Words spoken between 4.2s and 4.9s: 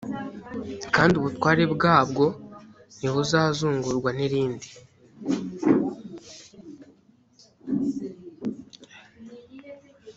irindi